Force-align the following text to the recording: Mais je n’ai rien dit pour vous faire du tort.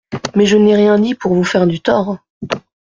Mais 0.35 0.47
je 0.47 0.57
n’ai 0.57 0.75
rien 0.75 0.97
dit 0.97 1.13
pour 1.13 1.35
vous 1.35 1.43
faire 1.43 1.67
du 1.67 1.79
tort. 1.79 2.17